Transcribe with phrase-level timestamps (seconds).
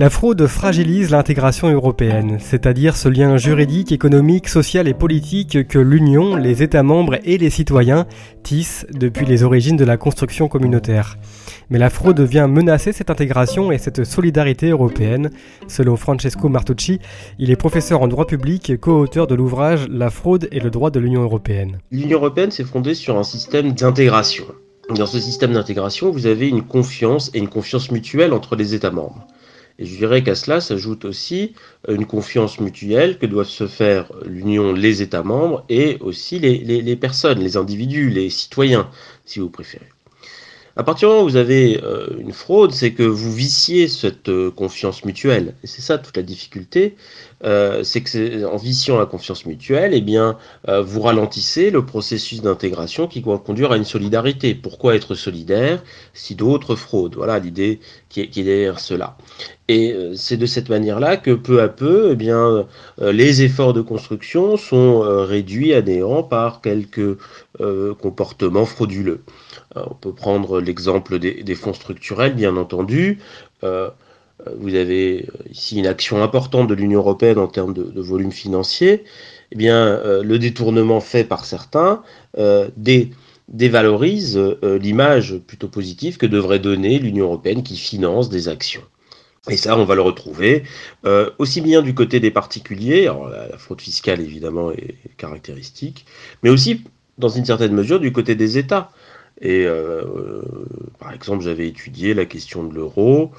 [0.00, 6.36] La fraude fragilise l'intégration européenne, c'est-à-dire ce lien juridique, économique, social et politique que l'Union,
[6.36, 8.06] les États membres et les citoyens
[8.44, 11.16] tissent depuis les origines de la construction communautaire.
[11.68, 15.30] Mais la fraude vient menacer cette intégration et cette solidarité européenne.
[15.66, 17.00] Selon Francesco Martucci,
[17.40, 21.00] il est professeur en droit public, co-auteur de l'ouvrage La fraude et le droit de
[21.00, 21.80] l'Union européenne.
[21.90, 24.44] L'Union européenne s'est fondée sur un système d'intégration.
[24.94, 28.92] Dans ce système d'intégration, vous avez une confiance et une confiance mutuelle entre les États
[28.92, 29.26] membres.
[29.78, 31.54] Et je dirais qu'à cela s'ajoute aussi
[31.88, 37.38] une confiance mutuelle que doivent se faire l'Union, les États membres et aussi les, personnes,
[37.38, 38.90] les individus, les citoyens,
[39.24, 39.86] si vous préférez.
[40.78, 44.28] À partir du moment où vous avez euh, une fraude, c'est que vous viciez cette
[44.28, 45.56] euh, confiance mutuelle.
[45.64, 46.94] Et c'est ça toute la difficulté,
[47.42, 53.08] euh, c'est que en viciant la confiance mutuelle, eh bien, vous ralentissez le processus d'intégration
[53.08, 54.54] qui doit conduire à une solidarité.
[54.54, 55.82] Pourquoi être solidaire
[56.14, 57.16] si d'autres fraudent?
[57.16, 59.16] Voilà l'idée qui est derrière cela.
[59.70, 62.66] Et c'est de cette manière-là que peu à peu, eh bien,
[62.98, 67.18] les efforts de construction sont réduits à néant par quelques
[68.00, 69.20] comportements frauduleux.
[69.76, 73.18] Euh, on peut prendre l'exemple des, fonds structurels, bien entendu.
[73.64, 73.90] Euh,
[74.46, 79.04] euh, vous avez ici une action importante de l'Union européenne en termes de, volume financier.
[79.52, 82.02] Eh bien, le détournement fait par certains
[83.48, 88.82] dévalorise l'image plutôt positive que devrait donner l'Union européenne qui finance des actions.
[89.48, 90.64] Et ça, on va le retrouver
[91.38, 96.04] aussi bien du côté des particuliers, alors la, fraude fiscale évidemment est caractéristique,
[96.42, 96.84] mais aussi
[97.18, 98.90] dans une certaine mesure du côté des États.
[99.40, 100.02] Et euh,
[100.98, 103.30] par exemple, j'avais étudié la question de l'euro.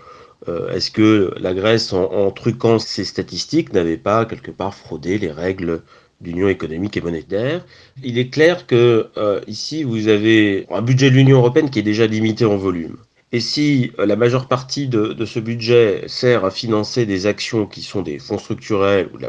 [0.48, 5.32] Euh, est-ce que la Grèce, en, truquant ses statistiques, n'avait pas quelque part fraudé les
[5.32, 5.82] règles
[6.22, 7.66] d'union économique et monétaire?
[8.04, 11.84] Il est clair que euh, ici, vous avez un budget de l'Union européenne qui est
[11.84, 12.98] déjà limité en volume.
[13.32, 18.02] Et si la majeure partie de, ce budget sert à financer des actions qui sont
[18.02, 19.20] des fonds structurels ou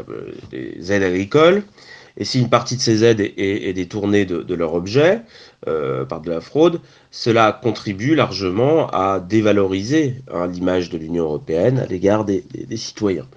[0.49, 1.63] des aides agricoles,
[2.17, 5.21] et si une partie de ces aides est, détournée de, leur objet
[5.67, 11.79] euh, par de la fraude, cela contribue largement à dévaloriser hein, l'image de l'Union européenne
[11.79, 12.43] à l'égard des,
[12.75, 13.27] citoyens.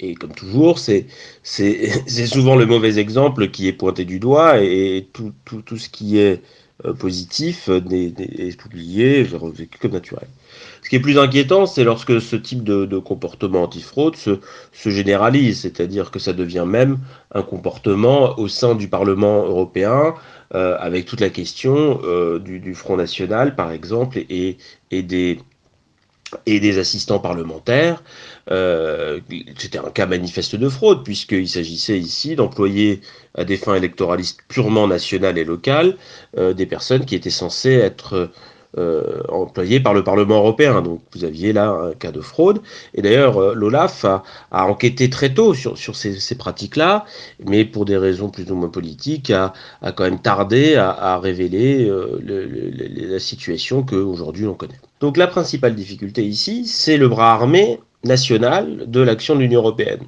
[0.00, 0.78] Et comme toujours,
[1.42, 5.32] c'est souvent le mauvais exemple qui est pointé du doigt et, tout,
[5.76, 6.40] ce qui est euh,
[6.92, 10.28] positif est oublié, vécu comme naturel.
[10.82, 14.38] Ce qui est plus inquiétant, c'est lorsque ce type de, comportement antifraude se,
[14.72, 16.98] se généralise, c'est-à-dire que ça devient même
[17.32, 20.14] un comportement au sein du Parlement européen,
[20.54, 24.58] euh, avec toute la question euh, du, Front National, par exemple, et,
[24.90, 25.38] et, des,
[26.46, 28.02] et des assistants parlementaires.
[28.50, 29.20] Euh,
[29.58, 33.00] c'était un cas manifeste de fraude, puisqu'il s'agissait ici d'employer
[33.34, 35.96] à des fins électoralistes purement nationales et locales
[36.36, 38.26] des personnes qui étaient censées être euh,
[39.28, 40.82] employé par le Parlement européen.
[40.82, 42.60] Donc vous aviez là un cas de fraude.
[42.94, 47.04] Et d'ailleurs, euh, l'OLAF a, enquêté très tôt sur, sur ces, pratiques-là,
[47.44, 49.52] mais pour des raisons plus ou moins politiques, a,
[49.82, 54.80] a quand même tardé à, révéler euh, la situation qu'aujourd'hui on connaît.
[55.00, 60.00] Donc la principale difficulté ici, c'est le bras armé national de l'action de l'Union européenne.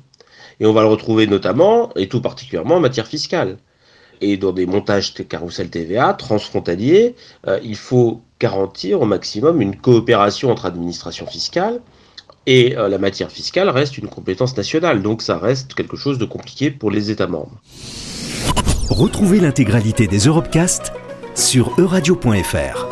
[0.59, 3.59] Et on va le retrouver notamment, et tout particulièrement en matière fiscale
[4.21, 7.15] et dans des montages carousel TVA transfrontaliers,
[7.47, 11.81] euh, il faut garantir au maximum une coopération entre administrations fiscales.
[12.47, 16.25] Et euh, la matière fiscale reste une compétence nationale, donc ça reste quelque chose de
[16.25, 17.61] compliqué pour les États membres.
[18.89, 20.93] Retrouvez l'intégralité des Europecast
[21.35, 22.86] sur euradio.fr.